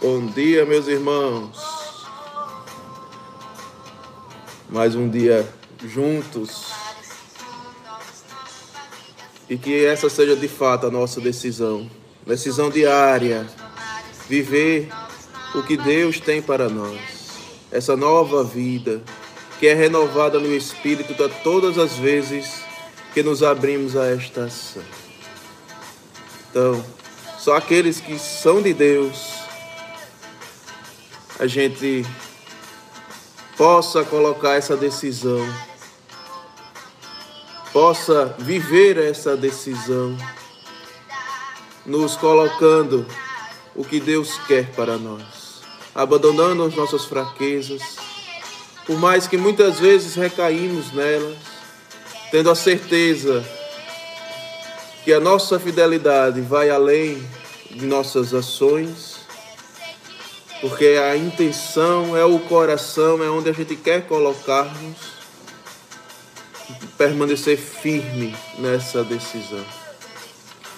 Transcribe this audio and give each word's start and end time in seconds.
Bom 0.00 0.26
dia, 0.26 0.64
meus 0.64 0.86
irmãos. 0.86 1.56
Mais 4.68 4.94
um 4.94 5.08
dia 5.08 5.48
juntos. 5.84 6.66
E 9.48 9.56
que 9.56 9.84
essa 9.84 10.08
seja 10.08 10.36
de 10.36 10.48
fato 10.48 10.86
a 10.86 10.90
nossa 10.90 11.20
decisão, 11.20 11.90
decisão 12.26 12.70
diária. 12.70 13.46
Viver 14.28 14.88
o 15.54 15.62
que 15.62 15.76
Deus 15.76 16.20
tem 16.20 16.42
para 16.42 16.68
nós. 16.68 17.00
Essa 17.70 17.96
nova 17.96 18.44
vida 18.44 19.02
que 19.58 19.66
é 19.66 19.74
renovada 19.74 20.38
no 20.38 20.54
Espírito 20.54 21.14
de 21.14 21.28
todas 21.42 21.78
as 21.78 21.96
vezes 21.96 22.62
que 23.14 23.22
nos 23.22 23.42
abrimos 23.42 23.96
a 23.96 24.06
esta 24.06 24.44
ação. 24.44 24.82
Então, 26.50 26.84
só 27.46 27.54
aqueles 27.54 28.00
que 28.00 28.18
são 28.18 28.60
de 28.60 28.74
Deus, 28.74 29.34
a 31.38 31.46
gente 31.46 32.04
possa 33.56 34.02
colocar 34.02 34.54
essa 34.54 34.76
decisão, 34.76 35.46
possa 37.72 38.34
viver 38.36 38.98
essa 38.98 39.36
decisão, 39.36 40.16
nos 41.86 42.16
colocando 42.16 43.06
o 43.76 43.84
que 43.84 44.00
Deus 44.00 44.36
quer 44.48 44.72
para 44.72 44.96
nós, 44.98 45.62
abandonando 45.94 46.64
as 46.64 46.74
nossas 46.74 47.04
fraquezas, 47.04 47.80
por 48.84 48.98
mais 48.98 49.28
que 49.28 49.36
muitas 49.36 49.78
vezes 49.78 50.16
recaímos 50.16 50.92
nelas, 50.92 51.38
tendo 52.32 52.50
a 52.50 52.56
certeza 52.56 53.48
que 55.04 55.12
a 55.12 55.20
nossa 55.20 55.60
fidelidade 55.60 56.40
vai 56.40 56.70
além 56.70 57.24
de 57.70 57.86
nossas 57.86 58.32
ações, 58.32 59.16
porque 60.60 60.98
a 61.02 61.16
intenção 61.16 62.16
é 62.16 62.24
o 62.24 62.38
coração, 62.40 63.22
é 63.22 63.30
onde 63.30 63.50
a 63.50 63.52
gente 63.52 63.76
quer 63.76 64.06
colocar-nos, 64.06 65.16
permanecer 66.96 67.58
firme 67.58 68.34
nessa 68.58 69.04
decisão. 69.04 69.64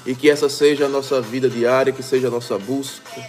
E 0.04 0.14
que 0.14 0.30
essa 0.30 0.48
seja 0.48 0.86
a 0.86 0.88
nossa 0.88 1.20
vida 1.20 1.48
diária, 1.48 1.92
que 1.92 2.02
seja 2.02 2.28
a 2.28 2.30
nossa 2.30 2.58
busca. 2.58 3.28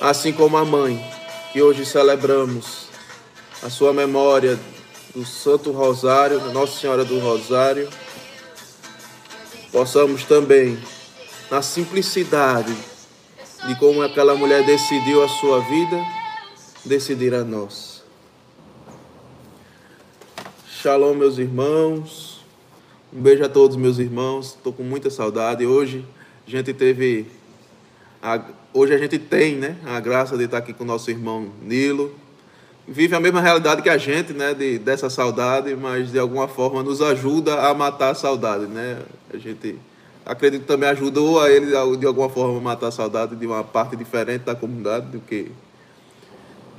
Assim 0.00 0.32
como 0.32 0.56
a 0.56 0.64
mãe, 0.64 1.04
que 1.52 1.60
hoje 1.60 1.84
celebramos 1.84 2.88
a 3.62 3.68
sua 3.68 3.92
memória 3.92 4.58
do 5.14 5.24
Santo 5.24 5.72
Rosário, 5.72 6.40
da 6.40 6.52
Nossa 6.52 6.78
Senhora 6.78 7.04
do 7.04 7.18
Rosário, 7.18 7.88
possamos 9.70 10.24
também, 10.24 10.78
na 11.50 11.60
simplicidade 11.62 12.74
de 13.66 13.74
como 13.78 14.02
aquela 14.02 14.34
mulher 14.34 14.64
decidiu 14.64 15.22
a 15.22 15.28
sua 15.28 15.60
vida, 15.60 16.00
decidir 16.84 17.34
a 17.34 17.42
nossa. 17.42 18.02
Shalom, 20.68 21.14
meus 21.14 21.38
irmãos. 21.38 22.40
Um 23.12 23.20
beijo 23.20 23.44
a 23.44 23.48
todos, 23.48 23.76
meus 23.76 23.98
irmãos. 23.98 24.54
Estou 24.54 24.72
com 24.72 24.84
muita 24.84 25.10
saudade. 25.10 25.66
Hoje 25.66 26.06
a 26.46 26.50
gente 26.50 26.72
teve. 26.72 27.26
A, 28.22 28.40
hoje 28.72 28.94
a 28.94 28.98
gente 28.98 29.18
tem 29.18 29.56
né, 29.56 29.76
a 29.84 29.98
graça 29.98 30.38
de 30.38 30.44
estar 30.44 30.58
aqui 30.58 30.72
com 30.72 30.84
o 30.84 30.86
nosso 30.86 31.10
irmão 31.10 31.50
Nilo. 31.60 32.14
Vive 32.86 33.14
a 33.14 33.20
mesma 33.20 33.40
realidade 33.40 33.82
que 33.82 33.90
a 33.90 33.98
gente, 33.98 34.32
né, 34.32 34.54
de, 34.54 34.78
dessa 34.78 35.10
saudade, 35.10 35.74
mas 35.74 36.12
de 36.12 36.18
alguma 36.18 36.48
forma 36.48 36.82
nos 36.82 37.02
ajuda 37.02 37.68
a 37.68 37.74
matar 37.74 38.10
a 38.10 38.14
saudade, 38.14 38.66
né? 38.66 39.02
A 39.32 39.36
gente 39.36 39.78
acredito 40.24 40.62
que 40.62 40.66
também 40.66 40.88
ajudou 40.88 41.40
a 41.40 41.50
ele 41.50 41.66
de 41.96 42.06
alguma 42.06 42.28
forma 42.28 42.58
a 42.58 42.60
matar 42.60 42.88
a 42.88 42.90
saudade 42.90 43.36
de 43.36 43.46
uma 43.46 43.64
parte 43.64 43.96
diferente 43.96 44.42
da 44.42 44.54
comunidade 44.54 45.06
do 45.06 45.20
que 45.20 45.50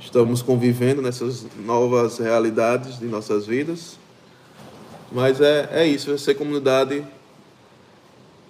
estamos 0.00 0.42
convivendo 0.42 1.00
nessas 1.00 1.46
novas 1.64 2.18
realidades 2.18 2.98
de 2.98 3.06
nossas 3.06 3.46
vidas. 3.46 3.98
Mas 5.10 5.40
é, 5.40 5.68
é 5.72 5.86
isso, 5.86 6.16
ser 6.18 6.34
comunidade 6.34 7.04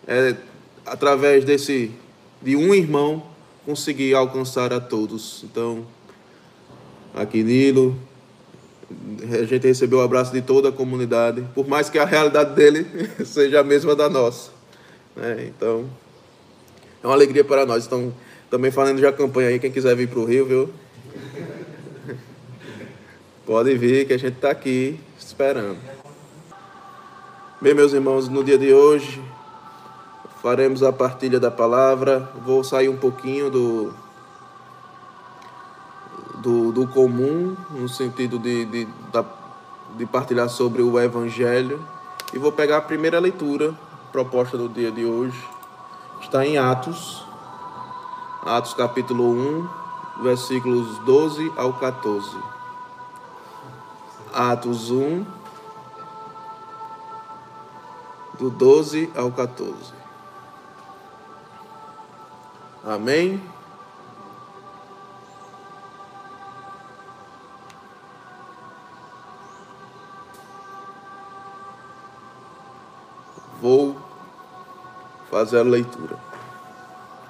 é 0.06 0.34
através 0.86 1.44
desse 1.44 1.90
de 2.40 2.56
um 2.56 2.74
irmão 2.74 3.22
conseguir 3.64 4.14
alcançar 4.14 4.72
a 4.72 4.80
todos. 4.80 5.44
Então, 5.44 5.86
aqui 7.14 7.42
Nilo, 7.42 7.96
a 9.22 9.44
gente 9.44 9.66
recebeu 9.66 9.98
o 9.98 10.02
abraço 10.02 10.32
de 10.32 10.42
toda 10.42 10.68
a 10.70 10.72
comunidade, 10.72 11.44
por 11.54 11.66
mais 11.66 11.88
que 11.88 11.98
a 11.98 12.04
realidade 12.04 12.54
dele 12.54 12.86
seja 13.24 13.60
a 13.60 13.64
mesma 13.64 13.94
da 13.94 14.08
nossa. 14.08 14.50
Né? 15.16 15.46
Então, 15.48 15.88
é 17.02 17.06
uma 17.06 17.14
alegria 17.14 17.44
para 17.44 17.66
nós. 17.66 17.84
Estão 17.84 18.12
também 18.50 18.70
fazendo 18.70 19.00
já 19.00 19.12
campanha 19.12 19.48
aí, 19.48 19.58
quem 19.58 19.70
quiser 19.70 19.94
vir 19.96 20.08
para 20.08 20.18
o 20.18 20.24
Rio, 20.24 20.46
viu? 20.46 20.70
Pode 23.46 23.76
vir, 23.76 24.06
que 24.06 24.12
a 24.12 24.18
gente 24.18 24.36
está 24.36 24.50
aqui 24.50 24.98
esperando. 25.18 25.78
Bem, 27.60 27.74
meus 27.74 27.92
irmãos, 27.92 28.28
no 28.28 28.42
dia 28.42 28.58
de 28.58 28.72
hoje 28.72 29.22
faremos 30.42 30.82
a 30.82 30.92
partilha 30.92 31.38
da 31.38 31.50
palavra. 31.50 32.28
Vou 32.44 32.64
sair 32.64 32.88
um 32.88 32.96
pouquinho 32.96 33.48
do, 33.48 33.94
do, 36.38 36.72
do 36.72 36.86
comum, 36.88 37.56
no 37.70 37.88
sentido 37.88 38.38
de, 38.38 38.64
de, 38.64 38.88
de 39.96 40.06
partilhar 40.06 40.48
sobre 40.48 40.82
o 40.82 40.98
Evangelho. 40.98 41.86
E 42.34 42.38
vou 42.38 42.50
pegar 42.50 42.78
a 42.78 42.80
primeira 42.80 43.20
leitura 43.20 43.72
proposta 44.12 44.58
do 44.58 44.68
dia 44.68 44.92
de 44.92 45.06
hoje 45.06 45.42
está 46.20 46.46
em 46.46 46.58
Atos, 46.58 47.24
Atos 48.44 48.74
capítulo 48.74 49.24
1, 49.30 50.22
versículos 50.22 50.98
12 50.98 51.50
ao 51.56 51.72
14. 51.72 52.36
Atos 54.34 54.90
1, 54.90 55.24
do 58.38 58.50
12 58.50 59.10
ao 59.16 59.32
14. 59.32 59.74
Amém? 62.84 63.51
Fazer 75.32 75.60
a 75.60 75.62
leitura. 75.62 76.14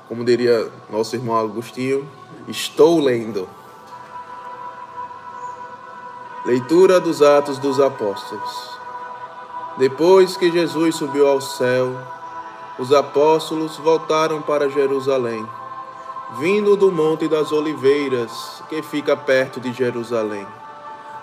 Como 0.09 0.25
diria 0.25 0.69
nosso 0.91 1.15
irmão 1.15 1.39
Agostinho, 1.39 2.07
estou 2.49 2.99
lendo. 3.01 3.49
Leitura 6.45 6.99
dos 6.99 7.23
Atos 7.23 7.61
dos 7.61 7.79
Apóstolos. 7.79 8.73
Depois 9.79 10.37
que 10.37 10.51
Jesus 10.51 10.97
subiu 10.97 11.29
ao 11.29 11.41
céu, 11.41 11.97
os 12.77 12.93
apóstolos 12.93 13.77
voltaram 13.77 14.43
para 14.43 14.69
Jerusalém, 14.69 15.47
vindo 16.41 16.77
do 16.77 16.91
Monte 16.91 17.29
das 17.29 17.53
Oliveiras, 17.53 18.65
que 18.69 18.83
fica 18.83 19.17
perto 19.17 19.61
de 19.61 19.73
Jerusalém, 19.73 20.47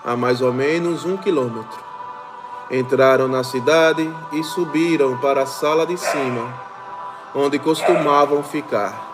a 0.02 0.16
mais 0.16 0.40
ou 0.40 0.52
menos 0.52 1.04
um 1.04 1.18
quilômetro. 1.18 1.78
Entraram 2.70 3.28
na 3.28 3.44
cidade 3.44 4.10
e 4.32 4.42
subiram 4.42 5.18
para 5.18 5.42
a 5.42 5.46
sala 5.46 5.86
de 5.86 5.98
cima, 5.98 6.69
onde 7.34 7.58
costumavam 7.58 8.42
ficar. 8.42 9.08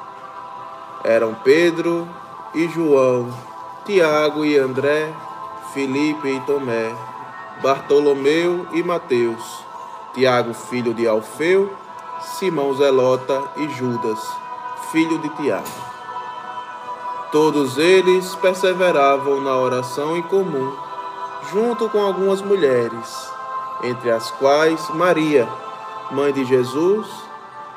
Eram 1.04 1.34
Pedro 1.34 2.09
e 2.54 2.69
João, 2.69 3.32
Tiago 3.84 4.44
e 4.44 4.59
André, 4.59 5.12
Filipe 5.72 6.28
e 6.28 6.41
Tomé, 6.41 6.94
Bartolomeu 7.62 8.66
e 8.72 8.82
Mateus, 8.82 9.65
Tiago, 10.15 10.54
filho 10.54 10.94
de 10.94 11.06
Alfeu, 11.06 11.72
Simão 12.21 12.75
Zelota 12.75 13.43
e 13.56 13.69
Judas, 13.69 14.19
filho 14.91 15.19
de 15.19 15.28
Tiago. 15.31 15.87
Todos 17.30 17.77
eles 17.77 18.34
perseveravam 18.36 19.41
na 19.41 19.57
oração 19.57 20.16
em 20.16 20.22
comum, 20.22 20.74
junto 21.53 21.89
com 21.89 22.01
algumas 22.01 22.41
mulheres 22.41 23.36
entre 23.83 24.10
as 24.10 24.30
quais 24.33 24.89
Maria, 24.91 25.48
mãe 26.10 26.33
de 26.33 26.45
Jesus, 26.45 27.07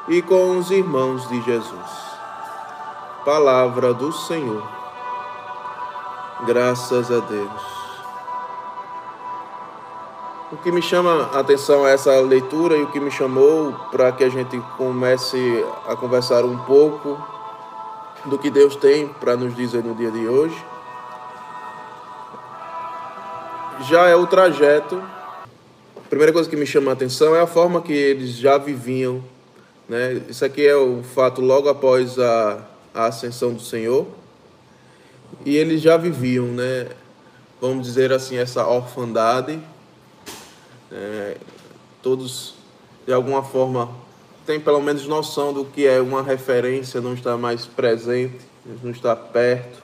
e 0.10 0.22
com 0.22 0.58
os 0.58 0.72
irmãos 0.72 1.28
de 1.30 1.40
Jesus. 1.44 2.10
Palavra 3.24 3.94
do 3.94 4.12
Senhor. 4.12 4.68
Graças 6.46 7.12
a 7.12 7.20
Deus. 7.20 7.80
O 10.52 10.58
que 10.58 10.72
me 10.72 10.82
chama 10.82 11.30
a 11.32 11.40
atenção 11.40 11.88
é 11.88 11.94
essa 11.94 12.20
leitura 12.22 12.76
e 12.76 12.82
o 12.82 12.92
que 12.92 13.00
me 13.00 13.12
chamou 13.12 13.72
para 13.92 14.12
que 14.12 14.24
a 14.24 14.30
gente 14.30 14.60
comece 14.78 15.64
a 15.88 15.96
conversar 15.96 16.44
um 16.44 16.58
pouco 16.58 17.16
do 18.26 18.38
que 18.40 18.50
Deus 18.50 18.76
tem 18.76 19.08
para 19.08 19.38
nos 19.38 19.56
dizer 19.56 19.84
no 19.84 19.94
dia 19.94 20.10
de 20.10 20.28
hoje. 20.28 20.66
Já 23.82 24.08
é 24.08 24.16
o 24.16 24.26
trajeto 24.26 25.02
primeira 26.10 26.34
coisa 26.34 26.50
que 26.50 26.56
me 26.56 26.66
chama 26.66 26.90
a 26.90 26.94
atenção 26.94 27.36
é 27.36 27.40
a 27.40 27.46
forma 27.46 27.82
que 27.82 27.94
eles 27.94 28.32
já 28.32 28.58
viviam 28.58 29.24
Né? 29.90 30.22
Isso 30.30 30.46
aqui 30.46 30.66
é 30.66 30.76
o 30.76 31.02
fato 31.02 31.42
logo 31.42 31.68
após 31.68 32.20
a, 32.20 32.66
a 32.94 33.06
ascensão 33.08 33.54
do 33.54 33.62
Senhor. 33.62 34.08
E 35.44 35.58
eles 35.58 35.82
já 35.82 35.98
viviam, 35.98 36.46
né? 36.46 36.90
vamos 37.60 37.88
dizer 37.88 38.12
assim, 38.12 38.38
essa 38.38 38.66
orfandade. 38.68 39.60
É, 40.92 41.38
todos, 42.02 42.56
de 43.06 43.14
alguma 43.14 43.44
forma, 43.44 43.90
têm 44.46 44.60
pelo 44.60 44.82
menos 44.82 45.06
noção 45.08 45.54
do 45.54 45.66
que 45.66 45.86
é 45.86 46.00
uma 46.00 46.24
referência, 46.24 47.02
não 47.02 47.14
estar 47.14 47.38
mais 47.38 47.66
presente, 47.66 48.40
não 48.84 48.92
estar 48.92 49.16
perto. 49.16 49.82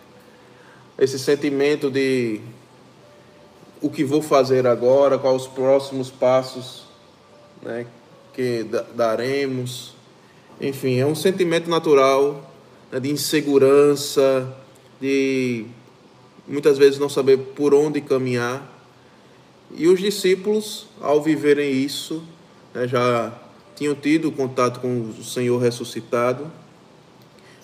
Esse 0.97 1.19
sentimento 1.19 1.89
de 1.89 2.41
o 3.81 3.89
que 3.89 4.03
vou 4.03 4.21
fazer 4.21 4.65
agora, 4.65 5.17
quais 5.17 5.43
os 5.43 5.47
próximos 5.47 6.09
passos 6.09 6.85
né, 7.61 7.85
que 8.33 8.65
daremos. 8.93 9.94
Enfim, 10.59 10.99
é 10.99 11.05
um 11.05 11.15
sentimento 11.15 11.69
natural 11.69 12.51
né, 12.91 12.99
de 12.99 13.11
insegurança, 13.11 14.55
de 15.01 15.65
muitas 16.47 16.77
vezes 16.77 16.97
não 16.97 17.09
saber 17.09 17.37
por 17.37 17.73
onde 17.73 17.99
caminhar. 17.99 18.71
E 19.75 19.87
os 19.87 19.99
discípulos, 19.99 20.87
ao 21.01 21.21
viverem 21.21 21.71
isso, 21.71 22.23
né, 22.73 22.87
já 22.87 23.33
tinham 23.75 23.93
tido 23.93 24.31
contato 24.31 24.79
com 24.79 25.09
o 25.09 25.23
Senhor 25.23 25.57
ressuscitado, 25.57 26.49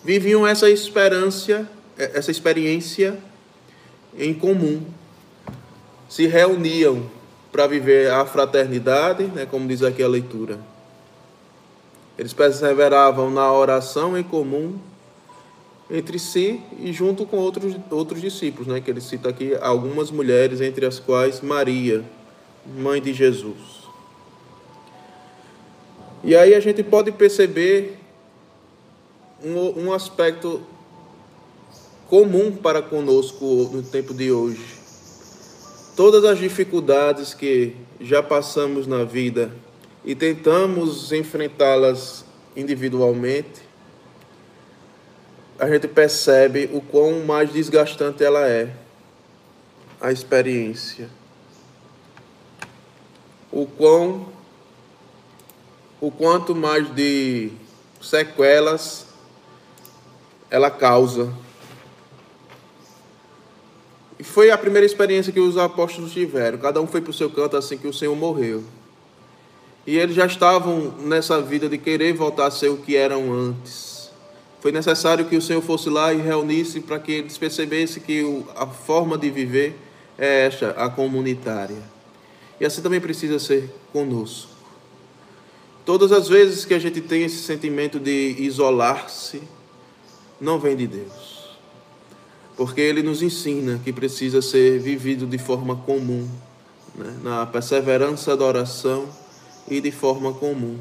viviam 0.03 0.45
essa 0.45 0.69
esperança, 0.69 1.69
essa 1.97 2.31
experiência 2.31 3.17
em 4.17 4.33
comum. 4.33 4.83
Se 6.09 6.27
reuniam 6.27 7.09
para 7.51 7.67
viver 7.67 8.11
a 8.11 8.25
fraternidade, 8.25 9.23
né, 9.25 9.45
como 9.45 9.67
diz 9.67 9.81
aqui 9.81 10.03
a 10.03 10.07
leitura. 10.07 10.59
Eles 12.17 12.33
perseveravam 12.33 13.29
na 13.29 13.51
oração 13.51 14.17
em 14.17 14.23
comum 14.23 14.77
entre 15.89 16.17
si 16.17 16.61
e 16.79 16.93
junto 16.93 17.25
com 17.25 17.37
outros, 17.37 17.75
outros 17.89 18.21
discípulos, 18.21 18.67
né, 18.67 18.79
que 18.79 18.89
ele 18.89 19.01
cita 19.01 19.29
aqui 19.29 19.55
algumas 19.55 20.09
mulheres, 20.09 20.61
entre 20.61 20.85
as 20.85 20.99
quais 20.99 21.41
Maria, 21.41 22.05
mãe 22.77 23.01
de 23.01 23.13
Jesus. 23.13 23.81
E 26.23 26.35
aí 26.35 26.53
a 26.53 26.59
gente 26.59 26.81
pode 26.83 27.11
perceber 27.11 27.97
um, 29.43 29.85
um 29.85 29.93
aspecto 29.93 30.61
comum 32.07 32.51
para 32.51 32.81
conosco 32.81 33.69
no 33.73 33.81
tempo 33.81 34.13
de 34.13 34.31
hoje. 34.31 34.79
Todas 35.95 36.23
as 36.23 36.39
dificuldades 36.39 37.33
que 37.33 37.75
já 37.99 38.23
passamos 38.23 38.87
na 38.87 39.03
vida 39.03 39.51
e 40.03 40.15
tentamos 40.15 41.11
enfrentá-las 41.11 42.25
individualmente, 42.55 43.61
a 45.59 45.67
gente 45.69 45.87
percebe 45.87 46.69
o 46.73 46.81
quão 46.81 47.23
mais 47.23 47.51
desgastante 47.51 48.23
ela 48.23 48.47
é, 48.47 48.73
a 49.99 50.11
experiência. 50.11 51.07
O 53.51 53.67
quão 53.67 54.27
o 55.99 56.09
quanto 56.09 56.55
mais 56.55 56.93
de 56.95 57.51
sequelas 58.01 59.05
ela 60.49 60.71
causa. 60.71 61.31
E 64.17 64.23
foi 64.23 64.49
a 64.49 64.57
primeira 64.57 64.85
experiência 64.85 65.31
que 65.31 65.39
os 65.39 65.57
apóstolos 65.57 66.11
tiveram. 66.11 66.57
Cada 66.57 66.81
um 66.81 66.87
foi 66.87 67.01
para 67.01 67.11
o 67.11 67.13
seu 67.13 67.29
canto 67.29 67.55
assim 67.55 67.77
que 67.77 67.87
o 67.87 67.93
Senhor 67.93 68.15
morreu. 68.15 68.63
E 69.85 69.97
eles 69.97 70.15
já 70.15 70.25
estavam 70.25 70.93
nessa 70.99 71.41
vida 71.41 71.67
de 71.67 71.77
querer 71.77 72.13
voltar 72.13 72.47
a 72.47 72.51
ser 72.51 72.69
o 72.69 72.77
que 72.77 72.95
eram 72.95 73.33
antes 73.33 73.91
foi 74.61 74.71
necessário 74.71 75.25
que 75.25 75.35
o 75.35 75.41
Senhor 75.41 75.61
fosse 75.61 75.89
lá 75.89 76.13
e 76.13 76.21
reunisse 76.21 76.79
para 76.81 76.99
que 76.99 77.11
eles 77.13 77.35
percebessem 77.35 78.01
que 78.01 78.45
a 78.55 78.67
forma 78.67 79.17
de 79.17 79.31
viver 79.31 79.75
é 80.19 80.45
esta, 80.45 80.69
a 80.71 80.87
comunitária. 80.87 81.81
E 82.59 82.65
assim 82.65 82.79
também 82.79 83.01
precisa 83.01 83.39
ser 83.39 83.73
conosco. 83.91 84.51
Todas 85.83 86.11
as 86.11 86.29
vezes 86.29 86.63
que 86.63 86.75
a 86.75 86.79
gente 86.79 87.01
tem 87.01 87.23
esse 87.23 87.37
sentimento 87.37 87.99
de 87.99 88.35
isolar-se, 88.37 89.41
não 90.39 90.59
vem 90.59 90.75
de 90.75 90.85
Deus. 90.85 91.57
Porque 92.55 92.81
Ele 92.81 93.01
nos 93.01 93.23
ensina 93.23 93.81
que 93.83 93.91
precisa 93.91 94.43
ser 94.43 94.77
vivido 94.77 95.25
de 95.25 95.39
forma 95.39 95.75
comum, 95.75 96.29
né? 96.93 97.17
na 97.23 97.47
perseverança 97.47 98.37
da 98.37 98.45
oração 98.45 99.09
e 99.69 99.79
de 99.81 99.91
forma 99.91 100.33
comum, 100.33 100.77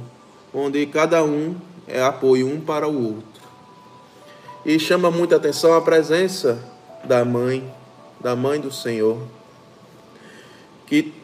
onde 0.52 0.84
cada 0.86 1.22
um 1.24 1.56
é 1.86 2.02
apoio 2.02 2.46
um 2.46 2.60
para 2.60 2.88
o 2.88 3.14
outro. 3.14 3.42
E 4.64 4.78
chama 4.78 5.10
muita 5.10 5.36
atenção 5.36 5.72
a 5.74 5.80
presença 5.80 6.58
da 7.04 7.24
mãe, 7.24 7.72
da 8.20 8.36
mãe 8.36 8.60
do 8.60 8.70
Senhor, 8.70 9.18
que 10.86 11.14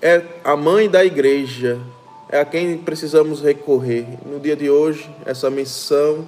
é 0.00 0.22
a 0.42 0.56
mãe 0.56 0.88
da 0.88 1.04
igreja, 1.04 1.80
é 2.28 2.40
a 2.40 2.44
quem 2.44 2.76
precisamos 2.78 3.40
recorrer. 3.40 4.06
No 4.26 4.40
dia 4.40 4.56
de 4.56 4.68
hoje, 4.68 5.08
essa 5.24 5.48
missão, 5.48 6.26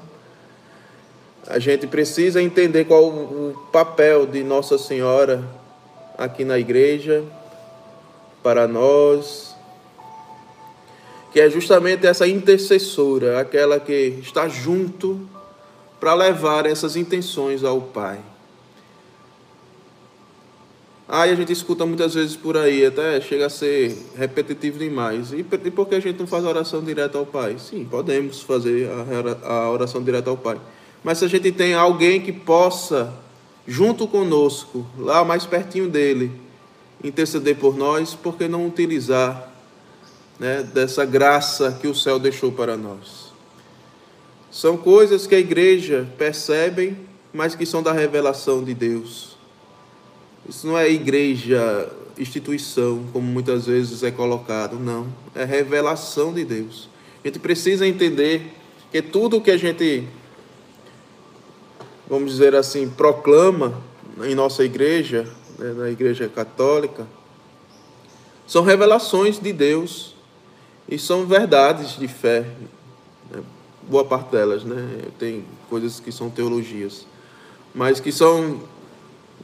a 1.47 1.59
gente 1.59 1.87
precisa 1.87 2.41
entender 2.41 2.85
qual 2.85 3.05
o 3.07 3.69
papel 3.73 4.27
de 4.27 4.45
Nossa 4.45 4.79
Senhora 4.79 5.43
aqui 6.17 6.45
na 6.45 6.59
igreja, 6.59 7.25
para 8.43 8.69
nós, 8.69 9.54
que 11.35 11.41
é 11.41 11.51
justamente 11.51 12.07
essa 12.07 12.29
intercessora, 12.29 13.41
aquela 13.41 13.81
que 13.81 14.21
está 14.23 14.49
junto 14.49 15.21
para 15.99 16.15
levar 16.15 16.65
essas 16.65 16.95
intenções 16.95 17.65
ao 17.65 17.81
Pai. 17.81 18.21
Aí 21.09 21.33
a 21.33 21.35
gente 21.35 21.53
escuta 21.53 21.85
muitas 21.85 22.15
vezes 22.15 22.37
por 22.37 22.57
aí, 22.57 22.87
até 22.87 23.21
chega 23.21 23.47
a 23.47 23.51
ser 23.51 23.99
repetitivo 24.17 24.79
demais. 24.79 25.33
E 25.33 25.43
por 25.43 25.89
que 25.89 25.97
a 25.97 26.01
gente 26.01 26.21
não 26.21 26.27
faz 26.29 26.45
a 26.45 26.49
oração 26.51 26.85
direta 26.85 27.19
ao 27.19 27.27
Pai? 27.27 27.57
Sim, 27.59 27.85
podemos 27.85 28.41
fazer 28.41 28.89
a 29.43 29.69
oração 29.71 30.05
direta 30.05 30.31
ao 30.31 30.37
Pai. 30.37 30.61
Mas 31.03 31.19
se 31.19 31.25
a 31.25 31.29
gente 31.29 31.51
tem 31.51 31.75
alguém 31.75 32.21
que 32.21 32.31
possa, 32.31 33.13
junto 33.67 34.07
conosco, 34.07 34.87
lá 34.97 35.25
mais 35.25 35.45
pertinho 35.45 35.89
dele, 35.89 36.31
interceder 37.03 37.57
por 37.57 37.77
nós, 37.77 38.15
por 38.15 38.37
que 38.37 38.47
não 38.47 38.69
utilizar 38.69 39.53
né, 40.39 40.63
dessa 40.63 41.05
graça 41.05 41.77
que 41.81 41.87
o 41.87 41.95
céu 41.95 42.19
deixou 42.19 42.53
para 42.53 42.77
nós? 42.77 43.33
São 44.51 44.77
coisas 44.77 45.27
que 45.27 45.35
a 45.35 45.39
igreja 45.39 46.09
percebe, 46.17 46.97
mas 47.33 47.57
que 47.57 47.67
são 47.67 47.83
da 47.83 47.93
revelação 47.93 48.63
de 48.63 48.73
Deus. 48.73 49.37
Isso 50.49 50.67
não 50.67 50.79
é 50.79 50.89
igreja, 50.89 51.91
instituição, 52.17 53.05
como 53.13 53.27
muitas 53.27 53.67
vezes 53.67 54.03
é 54.03 54.11
colocado, 54.11 54.79
não. 54.79 55.09
É 55.35 55.45
revelação 55.45 56.33
de 56.33 56.45
Deus. 56.45 56.89
A 57.25 57.27
gente 57.27 57.41
precisa 57.41 57.87
entender 57.87 58.55
que 58.93 59.03
tudo 59.03 59.41
que 59.41 59.51
a 59.51 59.57
gente, 59.57 60.07
vamos 62.09 62.31
dizer 62.31 62.55
assim, 62.55 62.89
proclama 62.89 63.83
em 64.23 64.37
nossa 64.37 64.63
igreja, 64.63 65.27
né, 65.59 65.73
na 65.73 65.91
igreja 65.91 66.29
católica, 66.29 67.07
são 68.47 68.63
revelações 68.63 69.41
de 69.41 69.53
Deus 69.53 70.14
e 70.89 70.99
são 70.99 71.27
verdades 71.27 71.99
de 71.99 72.09
fé 72.09 72.47
boa 73.89 74.05
parte 74.05 74.31
delas, 74.31 74.65
né? 74.65 75.03
Tem 75.19 75.45
coisas 75.69 76.01
que 76.01 76.11
são 76.11 76.31
teologias, 76.31 77.07
mas 77.75 78.01
que 78.01 78.11
são 78.11 78.61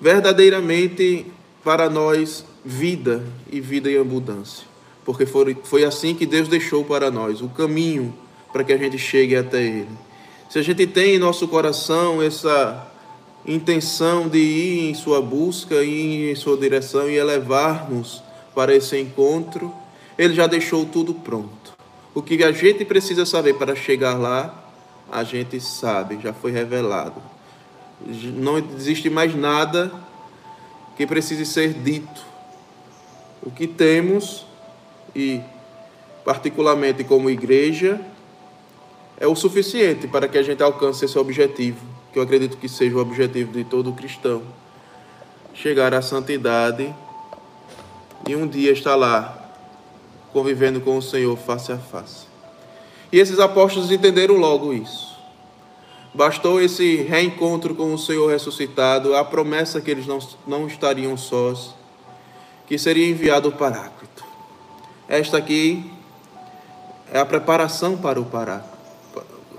verdadeiramente 0.01 1.27
para 1.63 1.91
nós 1.91 2.45
vida 2.65 3.23
e 3.51 3.61
vida 3.61 3.91
em 3.91 3.99
abundância. 3.99 4.67
Porque 5.05 5.27
foi, 5.27 5.57
foi 5.65 5.85
assim 5.85 6.15
que 6.15 6.27
Deus 6.27 6.49
deixou 6.49 6.85
para 6.85 7.11
nós 7.11 7.41
o 7.41 7.49
caminho 7.49 8.15
para 8.53 8.65
que 8.65 8.73
a 8.73 8.77
gente 8.77 8.99
chegue 8.99 9.37
até 9.37 9.63
Ele. 9.63 9.89
Se 10.49 10.59
a 10.59 10.63
gente 10.63 10.87
tem 10.87 11.15
em 11.15 11.19
nosso 11.19 11.47
coração 11.47 12.23
essa 12.23 12.87
intenção 13.47 14.29
de 14.29 14.39
ir 14.39 14.91
em 14.91 14.95
sua 14.95 15.21
busca, 15.21 15.83
ir 15.83 16.33
em 16.33 16.35
sua 16.35 16.57
direção 16.57 17.09
e 17.09 17.17
elevar-nos 17.17 18.23
para 18.55 18.75
esse 18.75 18.99
encontro, 18.99 19.73
Ele 20.19 20.35
já 20.35 20.47
deixou 20.47 20.85
tudo 20.85 21.15
pronto. 21.15 21.77
O 22.15 22.21
que 22.21 22.43
a 22.43 22.53
gente 22.53 22.85
precisa 22.85 23.25
saber 23.25 23.55
para 23.55 23.75
chegar 23.75 24.15
lá, 24.15 24.53
a 25.11 25.23
gente 25.23 25.61
sabe, 25.61 26.19
já 26.21 26.33
foi 26.33 26.51
revelado. 26.51 27.23
Não 28.35 28.59
existe 28.59 29.09
mais 29.09 29.35
nada 29.35 29.93
que 30.97 31.07
precise 31.07 31.47
ser 31.47 31.73
dito. 31.73 32.25
O 33.43 33.51
que 33.51 33.67
temos, 33.67 34.45
e 35.15 35.41
particularmente 36.25 37.05
como 37.05 37.31
igreja, 37.31 38.01
é 39.19 39.27
o 39.27 39.37
suficiente 39.37 40.09
para 40.09 40.27
que 40.27 40.37
a 40.37 40.43
gente 40.43 40.63
alcance 40.63 41.05
esse 41.05 41.19
objetivo, 41.19 41.85
que 42.13 42.19
eu 42.19 42.23
acredito 42.23 42.57
que 42.57 42.69
seja 42.69 42.97
o 42.97 43.01
objetivo 43.01 43.53
de 43.53 43.65
todo 43.65 43.93
cristão. 43.93 44.43
Chegar 45.55 45.95
à 45.95 46.03
santidade 46.03 46.95
e 48.29 48.35
um 48.35 48.47
dia 48.47 48.73
estar 48.73 48.97
lá 48.97 49.40
convivendo 50.33 50.81
com 50.81 50.97
o 50.97 51.03
Senhor 51.03 51.37
face 51.37 51.73
a 51.73 51.79
face. 51.79 52.27
E 53.13 53.19
esses 53.19 53.39
apóstolos 53.39 53.91
entenderam 53.91 54.37
logo 54.37 54.73
isso. 54.73 55.11
Bastou 56.13 56.61
esse 56.61 56.97
reencontro 56.97 57.75
com 57.75 57.95
o 57.95 57.99
Senhor 57.99 58.29
ressuscitado, 58.29 59.15
a 59.15 59.25
promessa 59.25 59.81
que 59.81 59.91
eles 59.91 60.07
não, 60.07 60.19
não 60.47 60.67
estariam 60.67 61.17
sós, 61.17 61.75
que 62.67 62.77
seria 62.79 63.09
enviado 63.09 63.49
o 63.49 63.53
Paráclito. 63.53 64.25
Esta 65.09 65.39
aqui 65.39 65.91
é 67.13 67.19
a 67.19 67.27
preparação 67.27 67.97
para 67.97 68.21
o 68.21 68.25
Paráclito. 68.25 68.79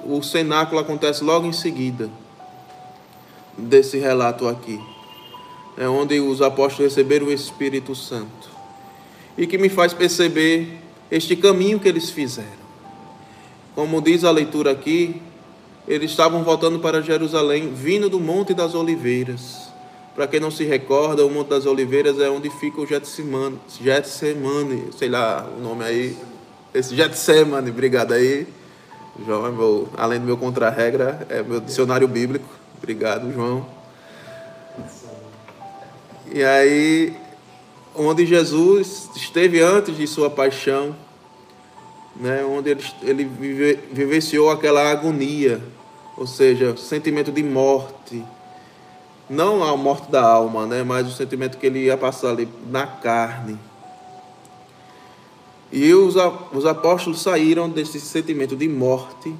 O 0.06 0.22
cenáculo 0.24 0.80
acontece 0.80 1.24
logo 1.24 1.46
em 1.46 1.54
seguida 1.54 2.10
desse 3.58 3.98
relato 3.98 4.48
aqui. 4.48 4.82
É 5.78 5.88
onde 5.88 6.20
os 6.20 6.42
apóstolos 6.42 6.94
receberam 6.94 7.28
o 7.28 7.32
Espírito 7.32 7.96
Santo. 7.96 8.51
E 9.38 9.48
que 9.48 9.58
me 9.58 9.70
faz 9.70 9.94
perceber 9.94 10.80
este 11.10 11.36
caminho 11.36 11.80
que 11.80 11.88
eles 11.88 12.10
fizeram. 12.10 12.62
Como 13.76 14.02
diz 14.02 14.24
a 14.24 14.32
leitura 14.32 14.72
aqui, 14.72 15.22
eles 15.88 16.12
estavam 16.12 16.44
voltando 16.44 16.80
para 16.80 17.02
Jerusalém, 17.02 17.74
vindo 17.74 18.10
do 18.10 18.20
Monte 18.20 18.54
das 18.54 18.76
Oliveiras. 18.76 19.72
Para 20.14 20.28
quem 20.28 20.40
não 20.40 20.52
se 20.52 20.64
recorda, 20.66 21.26
o 21.26 21.30
Monte 21.30 21.50
das 21.50 21.66
Oliveiras 21.66 22.20
é 22.20 22.30
onde 22.30 22.50
fica 22.50 22.82
o 22.82 22.86
Getsemane, 22.86 23.60
sei 24.98 25.10
lá 25.10 25.50
o 25.58 25.62
nome 25.62 25.86
aí, 25.86 26.18
esse 26.74 26.96
Getsemane, 26.96 27.70
obrigado 27.70 28.14
aí. 28.14 28.48
João 29.26 29.46
é 29.46 29.52
meu, 29.52 29.90
além 29.98 30.20
do 30.20 30.26
meu 30.26 30.38
contra-regra, 30.38 31.26
é 31.30 31.42
meu 31.44 31.60
dicionário 31.60 32.08
bíblico. 32.08 32.48
Obrigado, 32.78 33.32
João. 33.34 33.66
E 36.34 36.44
aí, 36.44 37.14
onde 37.96 38.26
Jesus 38.26 39.10
esteve 39.16 39.62
antes 39.62 39.98
de 39.98 40.08
sua 40.08 40.30
paixão, 40.30 40.96
né, 42.16 42.44
onde 42.44 42.72
ele, 42.72 42.84
ele 43.02 43.24
vive, 43.26 43.80
vivenciou 43.92 44.50
aquela 44.50 44.90
agonia, 44.90 45.62
ou 46.18 46.28
seja, 46.28 46.76
sentimento 46.78 47.32
de 47.32 47.44
morte, 47.44 48.24
não 49.30 49.64
a 49.64 49.76
morte 49.78 50.12
da 50.12 50.22
alma, 50.22 50.66
né, 50.66 50.84
mas 50.84 51.08
o 51.08 51.12
sentimento 51.12 51.58
que 51.58 51.66
ele 51.66 51.86
ia 51.86 51.98
passar 51.98 52.32
ali 52.32 52.48
na 52.70 52.86
carne. 52.86 53.58
E 55.72 55.94
os, 55.94 56.16
os 56.52 56.66
apóstolos 56.66 57.22
saíram 57.22 57.70
desse 57.70 58.00
sentimento 58.00 58.58
de 58.58 58.68
morte 58.68 59.34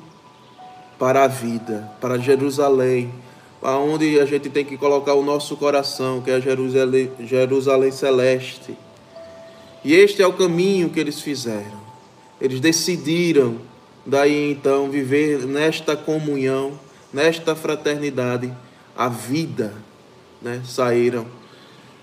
para 0.98 1.26
a 1.26 1.28
vida, 1.28 1.92
para 2.00 2.18
Jerusalém, 2.18 3.14
aonde 3.62 4.20
a 4.20 4.26
gente 4.26 4.50
tem 4.50 4.66
que 4.66 4.78
colocar 4.78 5.14
o 5.14 5.24
nosso 5.24 5.56
coração, 5.56 6.22
que 6.22 6.32
é 6.32 6.42
Jerusalém, 6.42 7.12
Jerusalém 7.20 7.92
celeste. 7.92 8.76
E 9.84 9.94
este 9.94 10.22
é 10.22 10.28
o 10.28 10.34
caminho 10.34 10.90
que 10.90 11.00
eles 11.00 11.22
fizeram. 11.22 11.80
Eles 12.40 12.60
decidiram 12.60 13.58
daí 14.06 14.52
então 14.52 14.90
viver 14.90 15.46
nesta 15.46 15.96
comunhão, 15.96 16.80
nesta 17.14 17.56
fraternidade, 17.56 18.52
a 18.98 19.08
vida, 19.08 19.74
né? 20.42 20.62
Saíram 20.66 21.26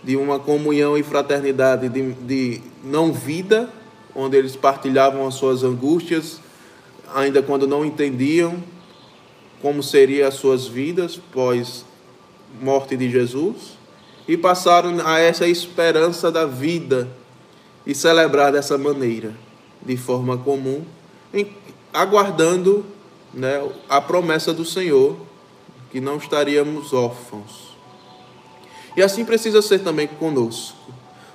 de 0.03 0.17
uma 0.17 0.38
comunhão 0.38 0.97
e 0.97 1.03
fraternidade 1.03 1.88
de, 1.88 2.12
de 2.12 2.61
não 2.85 3.12
vida 3.12 3.69
onde 4.15 4.37
eles 4.37 4.57
partilhavam 4.57 5.27
as 5.27 5.35
suas 5.35 5.62
angústias, 5.62 6.41
ainda 7.15 7.43
quando 7.43 7.67
não 7.67 7.85
entendiam 7.85 8.62
como 9.61 9.83
seriam 9.83 10.29
as 10.29 10.35
suas 10.35 10.67
vidas 10.67 11.21
pós 11.33 11.85
morte 12.61 12.97
de 12.97 13.11
Jesus, 13.11 13.79
e 14.27 14.37
passaram 14.37 15.07
a 15.07 15.19
essa 15.19 15.47
esperança 15.47 16.31
da 16.31 16.45
vida 16.47 17.09
e 17.87 17.95
celebrar 17.95 18.53
dessa 18.53 18.77
maneira, 18.77 19.35
de 19.83 19.97
forma 19.97 20.37
comum, 20.37 20.85
em, 21.33 21.50
aguardando 21.93 22.85
né, 23.33 23.67
a 23.88 24.00
promessa 24.00 24.53
do 24.53 24.65
Senhor, 24.65 25.17
que 25.91 26.00
não 26.00 26.17
estaríamos 26.17 26.93
órfãos. 26.93 27.77
E 28.97 29.03
assim 29.03 29.25
precisa 29.25 29.62
ser 29.62 29.79
também 29.79 30.07
conosco. 30.07 30.77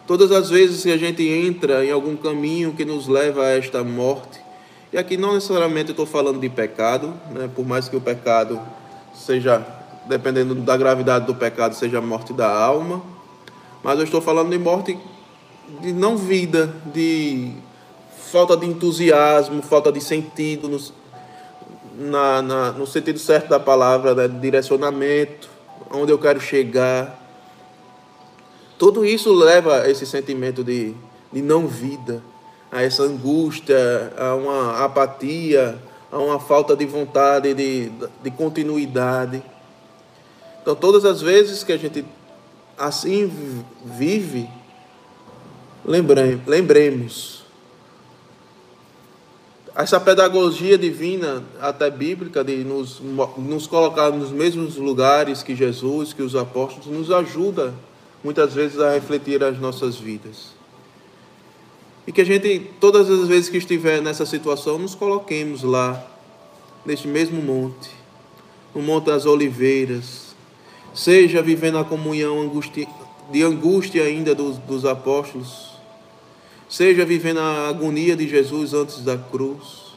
Todas 0.05 0.31
as 0.31 0.49
vezes 0.49 0.83
que 0.83 0.91
a 0.91 0.97
gente 0.97 1.23
entra 1.23 1.83
em 1.83 1.89
algum 1.89 2.15
caminho 2.15 2.73
que 2.73 2.83
nos 2.83 3.07
leva 3.07 3.45
a 3.45 3.57
esta 3.57 3.83
morte, 3.83 4.42
e 4.93 4.97
aqui 4.97 5.17
não 5.17 5.33
necessariamente 5.33 5.89
estou 5.89 6.05
falando 6.05 6.39
de 6.39 6.47
pecado, 6.47 7.15
né? 7.31 7.49
por 7.53 7.65
mais 7.65 7.89
que 7.89 7.95
o 7.95 8.01
pecado 8.01 8.61
seja, 9.11 9.65
dependendo 10.05 10.53
da 10.53 10.77
gravidade 10.77 11.25
do 11.25 11.33
pecado, 11.33 11.73
seja 11.73 11.97
a 11.97 12.01
morte 12.01 12.31
da 12.31 12.47
alma, 12.47 13.01
mas 13.81 13.97
eu 13.97 14.05
estou 14.05 14.21
falando 14.21 14.51
de 14.51 14.59
morte 14.59 14.95
de 15.81 15.91
não 15.91 16.15
vida, 16.15 16.71
de 16.93 17.53
falta 18.31 18.55
de 18.55 18.67
entusiasmo, 18.67 19.63
falta 19.63 19.91
de 19.91 19.99
sentido, 19.99 20.69
no, 20.69 20.79
na, 21.97 22.43
na, 22.43 22.71
no 22.73 22.85
sentido 22.85 23.17
certo 23.17 23.49
da 23.49 23.59
palavra, 23.59 24.13
né? 24.13 24.27
direcionamento, 24.27 25.49
onde 25.91 26.11
eu 26.11 26.19
quero 26.19 26.39
chegar. 26.39 27.19
Tudo 28.77 29.03
isso 29.03 29.33
leva 29.33 29.81
a 29.81 29.89
esse 29.89 30.05
sentimento 30.05 30.63
de, 30.63 30.93
de 31.31 31.41
não 31.41 31.65
vida, 31.65 32.21
a 32.73 32.81
essa 32.81 33.03
angústia, 33.03 34.11
a 34.17 34.33
uma 34.33 34.83
apatia, 34.83 35.77
a 36.11 36.17
uma 36.17 36.39
falta 36.39 36.75
de 36.75 36.87
vontade, 36.87 37.53
de, 37.53 37.91
de 38.23 38.31
continuidade. 38.31 39.43
Então, 40.59 40.75
todas 40.75 41.05
as 41.05 41.21
vezes 41.21 41.63
que 41.63 41.71
a 41.71 41.77
gente 41.77 42.03
assim 42.75 43.31
vive, 43.85 44.49
lembremos, 45.85 46.47
lembremos 46.47 47.43
essa 49.75 49.99
pedagogia 49.99 50.75
divina, 50.75 51.43
até 51.61 51.91
bíblica, 51.91 52.43
de 52.43 52.63
nos, 52.63 52.99
nos 53.37 53.67
colocar 53.67 54.09
nos 54.09 54.31
mesmos 54.31 54.77
lugares 54.77 55.43
que 55.43 55.55
Jesus, 55.55 56.11
que 56.11 56.23
os 56.23 56.35
apóstolos, 56.35 56.87
nos 56.87 57.11
ajuda 57.11 57.71
muitas 58.23 58.53
vezes 58.53 58.79
a 58.79 58.91
refletir 58.91 59.43
as 59.43 59.59
nossas 59.59 59.95
vidas. 59.95 60.62
E 62.05 62.11
que 62.11 62.21
a 62.21 62.25
gente, 62.25 62.71
todas 62.79 63.09
as 63.09 63.27
vezes 63.27 63.49
que 63.49 63.57
estiver 63.57 64.01
nessa 64.01 64.25
situação, 64.25 64.77
nos 64.77 64.93
coloquemos 64.93 65.63
lá, 65.63 66.05
neste 66.85 67.07
mesmo 67.07 67.41
monte, 67.41 67.89
no 68.75 68.81
Monte 68.81 69.05
das 69.05 69.25
Oliveiras, 69.25 70.35
seja 70.93 71.41
vivendo 71.41 71.77
a 71.77 71.83
comunhão 71.83 72.51
de 73.31 73.43
angústia 73.43 74.03
ainda 74.03 74.35
dos, 74.35 74.57
dos 74.57 74.85
apóstolos, 74.85 75.73
seja 76.67 77.05
vivendo 77.05 77.39
a 77.39 77.69
agonia 77.69 78.15
de 78.15 78.27
Jesus 78.27 78.73
antes 78.73 79.01
da 79.01 79.17
cruz, 79.17 79.93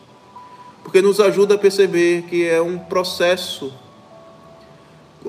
porque 0.84 1.02
nos 1.02 1.18
ajuda 1.18 1.54
a 1.54 1.58
perceber 1.58 2.22
que 2.22 2.46
é 2.46 2.60
um 2.62 2.78
processo 2.78 3.72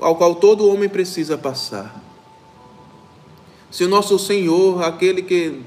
ao 0.00 0.14
qual 0.14 0.36
todo 0.36 0.68
homem 0.68 0.88
precisa 0.88 1.36
passar. 1.36 2.02
Se 3.70 3.84
o 3.84 3.88
nosso 3.88 4.18
Senhor, 4.18 4.82
aquele 4.82 5.22
que 5.22 5.60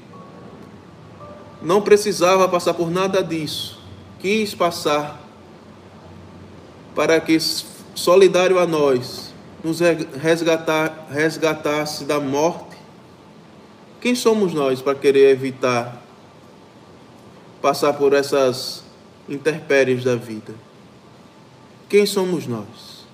não 1.62 1.80
precisava 1.80 2.48
passar 2.48 2.74
por 2.74 2.90
nada 2.90 3.22
disso, 3.22 3.80
quis 4.18 4.54
passar 4.54 5.20
para 6.94 7.20
que, 7.20 7.38
solidário 7.94 8.58
a 8.58 8.66
nós, 8.66 9.32
nos 9.62 9.80
resgatar, 9.80 11.06
resgatasse 11.10 12.04
da 12.04 12.18
morte. 12.18 12.76
Quem 14.00 14.14
somos 14.14 14.52
nós 14.52 14.82
para 14.82 14.94
querer 14.94 15.30
evitar 15.30 16.02
passar 17.60 17.92
por 17.92 18.12
essas 18.12 18.82
intempéries 19.28 20.02
da 20.02 20.16
vida? 20.16 20.54
Quem 21.88 22.04
somos 22.04 22.46
nós? 22.46 23.06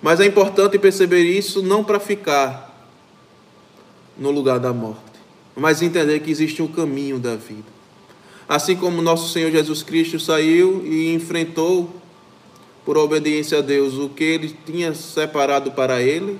Mas 0.00 0.20
é 0.20 0.26
importante 0.26 0.78
perceber 0.78 1.24
isso 1.24 1.62
não 1.62 1.82
para 1.82 1.98
ficar 1.98 2.66
no 4.16 4.30
lugar 4.30 4.60
da 4.60 4.72
morte, 4.72 5.15
mas 5.56 5.80
entender 5.80 6.20
que 6.20 6.30
existe 6.30 6.62
um 6.62 6.68
caminho 6.68 7.18
da 7.18 7.34
vida. 7.34 7.74
Assim 8.48 8.76
como 8.76 9.02
nosso 9.02 9.32
Senhor 9.32 9.50
Jesus 9.50 9.82
Cristo 9.82 10.20
saiu 10.20 10.86
e 10.86 11.12
enfrentou, 11.14 11.90
por 12.86 12.96
obediência 12.96 13.58
a 13.58 13.60
Deus, 13.60 13.94
o 13.94 14.08
que 14.08 14.22
ele 14.22 14.56
tinha 14.64 14.94
separado 14.94 15.72
para 15.72 16.00
ele 16.00 16.38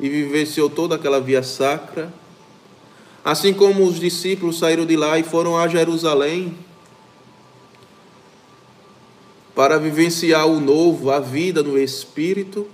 e 0.00 0.08
vivenciou 0.08 0.70
toda 0.70 0.94
aquela 0.94 1.20
via 1.20 1.42
sacra. 1.42 2.10
Assim 3.22 3.52
como 3.52 3.84
os 3.84 4.00
discípulos 4.00 4.58
saíram 4.58 4.86
de 4.86 4.96
lá 4.96 5.18
e 5.18 5.22
foram 5.22 5.58
a 5.58 5.68
Jerusalém 5.68 6.56
para 9.54 9.78
vivenciar 9.78 10.46
o 10.46 10.58
novo, 10.58 11.10
a 11.10 11.20
vida 11.20 11.62
no 11.62 11.78
Espírito, 11.78 12.66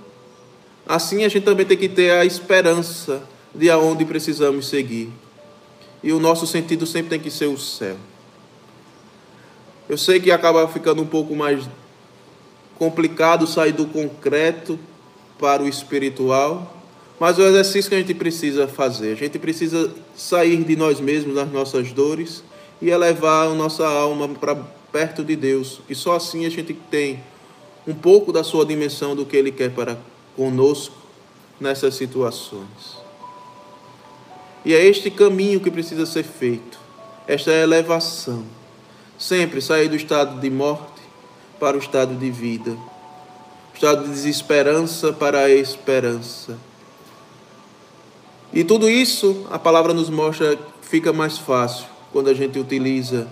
assim 0.87 1.25
a 1.25 1.29
gente 1.29 1.43
também 1.43 1.67
tem 1.67 1.77
que 1.77 1.89
ter 1.89 2.13
a 2.13 2.25
esperança 2.25 3.21
de 3.53 3.69
aonde 3.69 4.05
precisamos 4.05 4.69
seguir. 4.69 5.11
E 6.07 6.13
o 6.13 6.21
nosso 6.21 6.47
sentido 6.47 6.87
sempre 6.87 7.11
tem 7.11 7.19
que 7.19 7.33
ser 7.33 7.47
o 7.47 7.59
céu. 7.59 7.97
Eu 9.89 9.99
sei 9.99 10.21
que 10.21 10.31
acaba 10.31 10.69
ficando 10.69 11.03
um 11.03 11.07
pouco 11.07 11.35
mais 11.35 11.69
complicado 12.79 13.45
sair 13.45 13.73
do 13.73 13.87
concreto 13.87 14.79
para 15.37 15.65
o 15.65 15.69
espiritual, 15.69 16.81
mas 17.19 17.39
o 17.39 17.43
exercício 17.43 17.89
que 17.89 17.97
a 17.97 17.99
gente 17.99 18.15
precisa 18.15 18.69
fazer, 18.69 19.15
a 19.15 19.17
gente 19.17 19.37
precisa 19.37 19.93
sair 20.15 20.63
de 20.63 20.77
nós 20.77 21.01
mesmos, 21.01 21.35
das 21.35 21.51
nossas 21.51 21.91
dores, 21.91 22.45
e 22.81 22.89
elevar 22.89 23.49
a 23.49 23.55
nossa 23.55 23.85
alma 23.85 24.29
para 24.29 24.55
perto 24.93 25.25
de 25.25 25.35
Deus, 25.35 25.81
e 25.89 25.95
só 25.97 26.15
assim 26.15 26.47
a 26.47 26.49
gente 26.49 26.73
tem 26.89 27.21
um 27.85 27.95
pouco 27.95 28.33
da 28.33 28.45
sua 28.45 28.65
dimensão 28.65 29.17
do 29.17 29.27
que 29.27 29.37
Ele 29.37 29.51
quer 29.51 29.73
para 29.73 29.99
conosco 30.37 30.95
nessas 31.61 31.97
situações. 31.97 33.06
E 34.67 34.75
é 34.75 34.85
este 34.85 35.13
caminho 35.13 35.61
que 35.61 35.71
precisa 35.71 36.05
ser 36.05 36.25
feito, 36.25 36.77
esta 37.29 37.53
elevação. 37.53 38.43
Sempre 39.17 39.63
sair 39.63 39.89
do 39.89 39.95
estado 39.95 40.41
de 40.41 40.51
morte 40.51 41.01
para 41.61 41.77
o 41.77 41.79
estado 41.79 42.17
de 42.17 42.29
vida, 42.33 42.77
estado 43.73 44.03
de 44.03 44.11
desesperança 44.11 45.13
para 45.13 45.39
a 45.39 45.51
esperança. 45.51 46.59
E 48.53 48.65
tudo 48.65 48.91
isso, 48.91 49.47
a 49.53 49.59
palavra 49.59 49.95
nos 49.95 50.11
mostra, 50.11 50.59
fica 50.83 51.13
mais 51.13 51.39
fácil 51.39 51.87
quando 52.13 52.29
a 52.29 52.35
gente 52.35 52.59
utiliza 52.59 53.29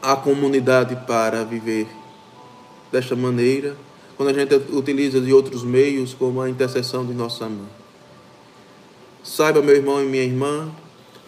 a 0.00 0.16
comunidade 0.16 0.96
para 1.06 1.44
viver 1.44 1.86
desta 2.90 3.14
maneira, 3.14 3.76
quando 4.16 4.30
a 4.30 4.32
gente 4.32 4.54
utiliza 4.74 5.20
de 5.20 5.34
outros 5.34 5.62
meios, 5.62 6.14
como 6.14 6.40
a 6.40 6.48
intercessão 6.48 7.04
de 7.04 7.12
nossa 7.12 7.46
mãe. 7.46 7.81
Saiba, 9.22 9.62
meu 9.62 9.76
irmão 9.76 10.02
e 10.02 10.06
minha 10.06 10.24
irmã, 10.24 10.70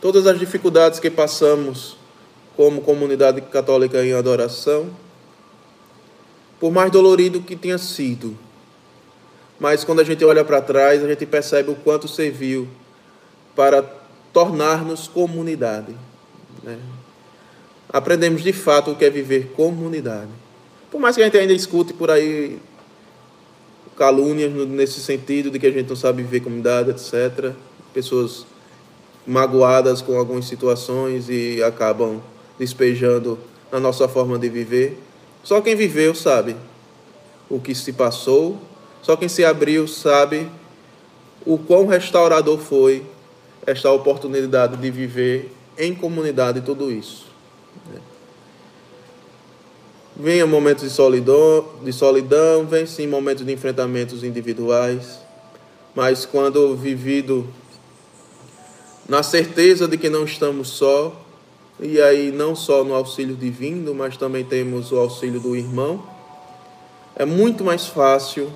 todas 0.00 0.26
as 0.26 0.38
dificuldades 0.38 0.98
que 0.98 1.10
passamos 1.10 1.96
como 2.56 2.80
comunidade 2.80 3.40
católica 3.40 4.04
em 4.04 4.12
adoração, 4.12 4.90
por 6.58 6.72
mais 6.72 6.90
dolorido 6.90 7.40
que 7.40 7.56
tenha 7.56 7.78
sido, 7.78 8.36
mas 9.58 9.84
quando 9.84 10.00
a 10.00 10.04
gente 10.04 10.24
olha 10.24 10.44
para 10.44 10.60
trás, 10.60 11.02
a 11.02 11.08
gente 11.08 11.24
percebe 11.26 11.70
o 11.70 11.74
quanto 11.74 12.08
serviu 12.08 12.68
para 13.54 13.82
tornar-nos 14.32 15.06
comunidade. 15.06 15.94
Né? 16.62 16.78
Aprendemos 17.88 18.42
de 18.42 18.52
fato 18.52 18.90
o 18.90 18.96
que 18.96 19.04
é 19.04 19.10
viver 19.10 19.52
comunidade. 19.54 20.30
Por 20.90 21.00
mais 21.00 21.14
que 21.14 21.22
a 21.22 21.24
gente 21.24 21.38
ainda 21.38 21.52
escute 21.52 21.92
por 21.92 22.10
aí 22.10 22.58
calúnias 23.96 24.52
nesse 24.68 25.00
sentido 25.00 25.50
de 25.50 25.58
que 25.58 25.66
a 25.66 25.70
gente 25.70 25.88
não 25.88 25.96
sabe 25.96 26.22
viver 26.22 26.40
comunidade, 26.40 26.90
etc. 26.90 27.54
Pessoas 27.94 28.44
magoadas 29.26 30.02
com 30.02 30.18
algumas 30.18 30.44
situações 30.44 31.30
e 31.30 31.62
acabam 31.62 32.20
despejando 32.58 33.38
na 33.72 33.80
nossa 33.80 34.06
forma 34.06 34.38
de 34.38 34.48
viver. 34.48 35.00
Só 35.42 35.60
quem 35.60 35.74
viveu 35.74 36.14
sabe 36.14 36.56
o 37.48 37.58
que 37.58 37.74
se 37.74 37.92
passou, 37.92 38.58
só 39.02 39.16
quem 39.16 39.28
se 39.28 39.44
abriu 39.44 39.86
sabe 39.86 40.48
o 41.46 41.58
quão 41.58 41.86
restaurador 41.86 42.58
foi 42.58 43.04
esta 43.66 43.90
oportunidade 43.90 44.76
de 44.76 44.90
viver 44.90 45.52
em 45.78 45.94
comunidade 45.94 46.60
tudo 46.60 46.90
isso. 46.90 47.26
Venha 50.16 50.46
momentos 50.46 50.84
de 50.84 50.90
solidão, 50.90 51.66
de 51.82 51.92
solidão, 51.92 52.64
vem 52.64 52.86
sim 52.86 53.06
momentos 53.06 53.44
de 53.44 53.52
enfrentamentos 53.52 54.22
individuais, 54.22 55.18
mas 55.94 56.24
quando 56.24 56.76
vivido 56.76 57.46
na 59.08 59.22
certeza 59.22 59.86
de 59.86 59.98
que 59.98 60.08
não 60.08 60.24
estamos 60.24 60.68
só, 60.68 61.14
e 61.80 62.00
aí 62.00 62.30
não 62.30 62.54
só 62.54 62.84
no 62.84 62.94
auxílio 62.94 63.34
divino, 63.34 63.94
mas 63.94 64.16
também 64.16 64.44
temos 64.44 64.92
o 64.92 64.96
auxílio 64.96 65.40
do 65.40 65.56
irmão, 65.56 66.02
é 67.16 67.24
muito 67.24 67.62
mais 67.64 67.86
fácil, 67.86 68.50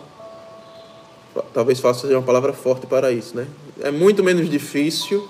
talvez 1.52 1.80
fácil 1.80 2.02
seja 2.02 2.18
uma 2.18 2.26
palavra 2.26 2.52
forte 2.52 2.86
para 2.86 3.12
isso, 3.12 3.36
né? 3.36 3.46
É 3.80 3.90
muito 3.90 4.24
menos 4.24 4.50
difícil 4.50 5.28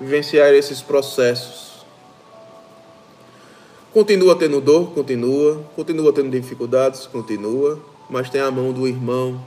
vivenciar 0.00 0.52
esses 0.52 0.80
processos 0.80 1.74
Continua 3.94 4.34
tendo 4.34 4.60
dor, 4.60 4.90
continua. 4.90 5.62
Continua 5.76 6.12
tendo 6.12 6.28
dificuldades, 6.28 7.06
continua. 7.06 7.78
Mas 8.10 8.28
tem 8.28 8.40
a 8.40 8.50
mão 8.50 8.72
do 8.72 8.88
irmão, 8.88 9.40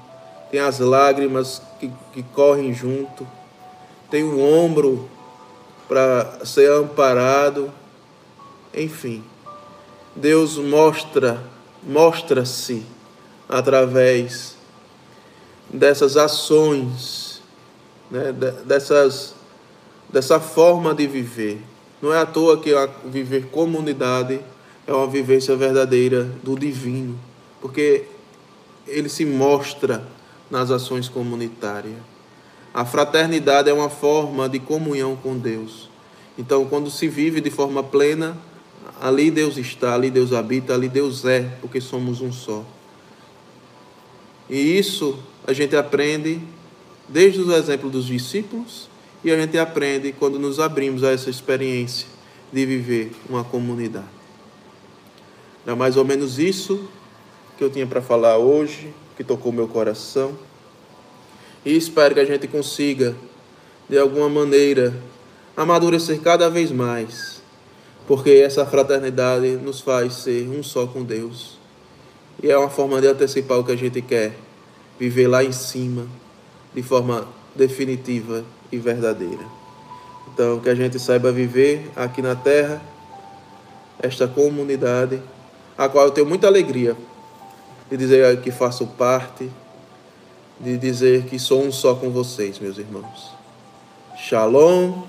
tem 0.50 0.62
as 0.62 0.80
lágrimas 0.80 1.62
que, 1.82 1.92
que 2.14 2.24
correm 2.24 2.74
junto, 2.74 3.28
tem 4.10 4.24
um 4.24 4.42
ombro 4.42 5.10
para 5.88 6.46
ser 6.46 6.72
amparado. 6.72 7.72
Enfim, 8.74 9.24
Deus 10.16 10.58
mostra, 10.58 11.44
mostra-se 11.84 12.86
através 13.48 14.56
dessas 15.70 16.18
ações, 16.18 17.42
né, 18.10 18.32
dessas, 18.66 19.36
dessa 20.10 20.40
forma 20.40 20.94
de 20.94 21.08
viver. 21.08 21.62
Não 22.02 22.14
é 22.14 22.20
à 22.20 22.26
toa 22.26 22.60
que 22.60 22.72
viver 23.06 23.48
comunidade 23.48 24.40
é 24.86 24.94
uma 24.94 25.08
vivência 25.08 25.56
verdadeira 25.56 26.24
do 26.44 26.58
divino, 26.58 27.20
porque 27.62 28.06
ele 28.88 29.10
se 29.10 29.26
mostra 29.26 30.04
nas 30.50 30.72
ações 30.72 31.10
comunitárias. 31.10 32.17
A 32.78 32.86
fraternidade 32.86 33.72
é 33.72 33.74
uma 33.74 33.90
forma 33.90 34.48
de 34.48 34.60
comunhão 34.60 35.16
com 35.16 35.36
Deus. 35.36 35.90
Então, 36.38 36.64
quando 36.66 36.92
se 36.92 37.08
vive 37.08 37.42
de 37.42 37.50
forma 37.50 37.82
plena, 37.82 38.38
ali 39.02 39.32
Deus 39.32 39.58
está, 39.58 39.96
ali 39.96 40.12
Deus 40.12 40.32
habita, 40.32 40.76
ali 40.76 40.88
Deus 40.88 41.26
é, 41.26 41.58
porque 41.60 41.82
somos 41.82 42.22
um 42.22 42.32
só. 42.32 42.64
E 44.48 44.78
isso 44.78 45.18
a 45.48 45.54
gente 45.54 45.76
aprende 45.76 46.40
desde 47.10 47.42
o 47.42 47.52
exemplo 47.52 47.90
dos 47.90 48.06
discípulos 48.06 48.88
e 49.24 49.32
a 49.32 49.42
gente 49.42 49.58
aprende 49.58 50.12
quando 50.12 50.38
nos 50.38 50.60
abrimos 50.60 51.04
a 51.04 51.10
essa 51.10 51.32
experiência 51.32 52.08
de 52.54 52.64
viver 52.64 53.12
uma 53.28 53.44
comunidade. 53.44 54.06
É 55.66 55.74
mais 55.74 55.98
ou 55.98 56.06
menos 56.06 56.38
isso 56.38 56.88
que 57.58 57.64
eu 57.64 57.72
tinha 57.72 57.88
para 57.88 58.04
falar 58.04 58.38
hoje, 58.38 58.94
que 59.18 59.24
tocou 59.24 59.52
meu 59.52 59.68
coração. 59.68 60.38
E 61.66 61.76
espero 61.76 62.14
que 62.14 62.20
a 62.20 62.26
gente 62.26 62.48
consiga, 62.48 63.16
de 63.90 63.98
alguma 63.98 64.30
maneira, 64.30 64.94
amadurecer 65.56 66.22
cada 66.22 66.50
vez 66.50 66.72
mais, 66.72 67.42
porque 68.08 68.30
essa 68.30 68.66
fraternidade 68.66 69.58
nos 69.58 69.82
faz 69.82 70.14
ser 70.14 70.48
um 70.48 70.62
só 70.64 70.88
com 70.88 71.04
Deus. 71.04 71.58
E 72.42 72.52
é 72.52 72.58
uma 72.58 72.70
forma 72.70 73.02
de 73.02 73.08
antecipar 73.08 73.58
o 73.58 73.64
que 73.64 73.72
a 73.72 73.76
gente 73.76 74.02
quer, 74.02 74.38
viver 75.00 75.28
lá 75.28 75.44
em 75.44 75.52
cima, 75.52 76.08
de 76.74 76.84
forma 76.84 77.28
definitiva 77.56 78.46
e 78.72 78.78
verdadeira. 78.78 79.44
Então, 80.32 80.60
que 80.60 80.70
a 80.70 80.76
gente 80.76 81.00
saiba 81.00 81.32
viver 81.32 81.90
aqui 81.96 82.22
na 82.22 82.36
terra 82.36 82.82
esta 84.00 84.28
comunidade, 84.28 85.20
a 85.78 85.90
qual 85.90 86.06
eu 86.06 86.12
tenho 86.12 86.28
muita 86.28 86.46
alegria 86.46 86.96
de 87.90 87.98
dizer 87.98 88.40
que 88.42 88.52
faço 88.52 88.86
parte, 88.86 89.50
de 90.60 90.78
dizer 90.78 91.26
que 91.26 91.38
sou 91.38 91.64
um 91.64 91.72
só 91.72 91.96
com 91.96 92.10
vocês, 92.10 92.60
meus 92.60 92.78
irmãos. 92.78 93.32
Shalom, 94.18 95.04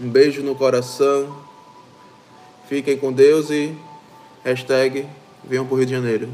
um 0.00 0.08
beijo 0.08 0.42
no 0.42 0.54
coração, 0.54 1.36
fiquem 2.68 2.96
com 2.96 3.12
Deus 3.12 3.50
e 3.50 3.76
hashtag 4.44 5.06
venham 5.44 5.64
para 5.64 5.74
o 5.74 5.76
Rio 5.78 5.86
de 5.86 5.92
Janeiro. 5.92 6.28